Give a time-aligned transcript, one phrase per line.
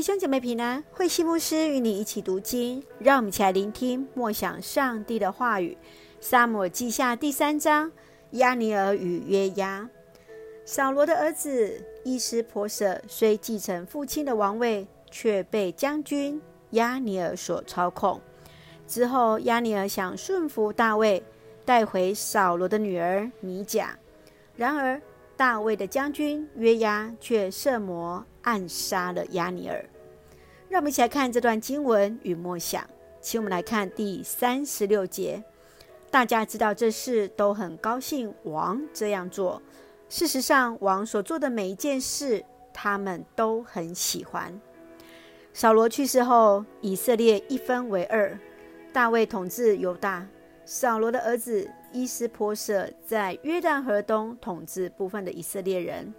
[0.00, 5.76] 弟兄姐妹平安，慧西牧师与你一起读经，让我们一起来聆听默想上帝的话语。
[6.20, 7.92] 撒母耳记下第三章，
[8.30, 9.86] 亚尼尔与约押。
[10.64, 16.40] 扫罗的儿子伊施波设虽继承父亲的王位，却被将军
[16.70, 18.18] 亚尼尔所操控。
[18.86, 21.22] 之后，亚尼尔想顺服大卫，
[21.66, 23.98] 带回扫罗的女儿米甲。
[24.56, 24.98] 然而，
[25.40, 29.82] 大卫的将军约押却设谋暗杀了押尼尔。
[30.68, 32.86] 让我们一起来看这段经文与默想。
[33.22, 35.42] 请我们来看第三十六节。
[36.10, 39.62] 大家知道这事，都很高兴王这样做。
[40.10, 44.60] 事实上，王所做的每一件事，他们都很喜欢。
[45.54, 48.38] 扫罗去世后，以色列一分为二，
[48.92, 50.26] 大卫统治犹大，
[50.64, 51.70] 扫罗的儿子。
[51.92, 56.14] 伊斯波设在约旦河东统治部分的以色列人。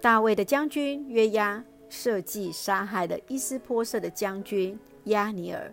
[0.00, 5.72] 大卫的将军约押设计杀害了伊斯波设的将军押尼尔，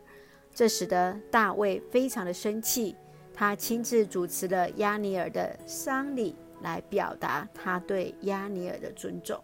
[0.53, 2.95] 这使得大卫非常的生气。
[3.33, 9.41] 他亲自主持了押尼尔的丧礼，来表达他对押尼尔的尊重。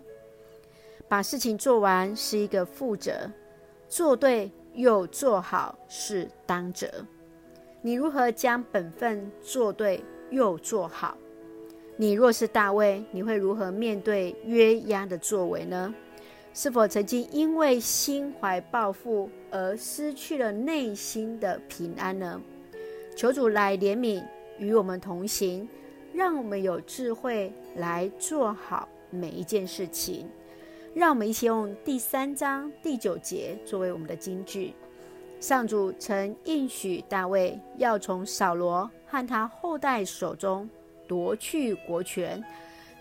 [1.07, 3.27] 把事情做完是一个负责，
[3.89, 6.87] 做对又做好是当责。
[7.85, 11.17] 你如何将本分做对又做好？
[11.97, 15.93] 你若是大卫，你会如何面对约押的作为呢？
[16.53, 22.41] 是否曾经因为心怀报复而失去了内心的平安呢？
[23.17, 24.23] 求主来怜悯，
[24.57, 25.67] 与我们同行，
[26.13, 30.25] 让我们有智慧来做好每一件事情。
[30.93, 34.73] 让我们一起用第三章第九节作为我们的金句。
[35.43, 40.69] 上主曾应许大卫要从扫罗和他后代手中
[41.05, 42.41] 夺去国权，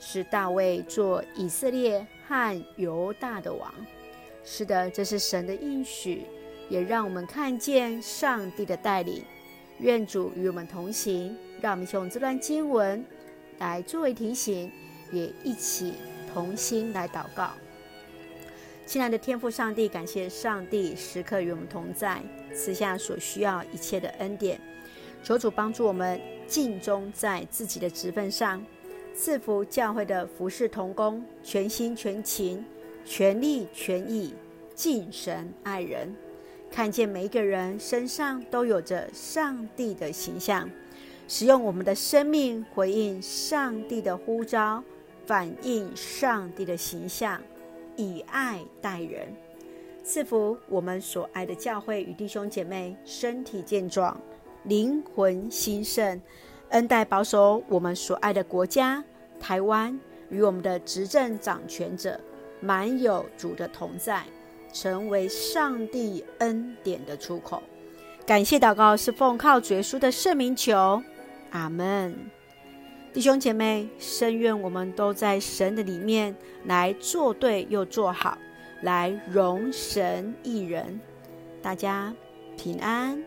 [0.00, 3.72] 使大卫做以色列和犹大的王。
[4.42, 6.26] 是的，这是神的应许，
[6.68, 9.22] 也让我们看见上帝的带领。
[9.78, 13.04] 愿主与我们同行，让我们用这段经文
[13.60, 14.68] 来作为提醒，
[15.12, 15.94] 也一起
[16.34, 17.52] 同心来祷告。
[18.84, 22.20] 亲爱的天父上帝，感谢上帝时刻与我们同在，
[22.52, 24.60] 赐下所需要一切的恩典。
[25.22, 28.62] 求主帮助我们尽忠在自己的职分上，
[29.14, 32.62] 赐福教会的服事同工，全心全情、
[33.04, 34.34] 全力全意，
[34.74, 36.14] 敬神爱人。
[36.70, 40.68] 看见每一个人身上都有着上帝的形象，
[41.28, 44.82] 使用我们的生命回应上帝的呼召，
[45.24, 47.40] 反映上帝的形象。
[47.96, 49.28] 以爱待人，
[50.02, 54.18] 赐福我们所爱的教会与弟兄姐妹身体健壮，
[54.64, 56.20] 灵魂兴盛，
[56.70, 59.02] 恩待保守我们所爱的国家
[59.38, 59.98] 台湾
[60.30, 62.18] 与我们的执政掌权者，
[62.60, 64.24] 满有主的同在，
[64.72, 67.62] 成为上帝恩典的出口。
[68.24, 71.02] 感谢祷告是奉靠主耶稣的圣名求，
[71.50, 72.16] 阿门。
[73.12, 76.34] 弟兄姐妹，深愿我们都在神的里面
[76.64, 78.38] 来做对又做好，
[78.80, 80.98] 来容神一人。
[81.60, 82.14] 大家
[82.56, 83.22] 平安。